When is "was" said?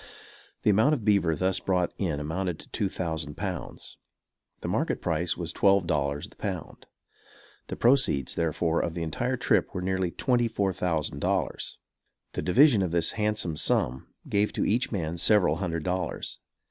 5.37-5.53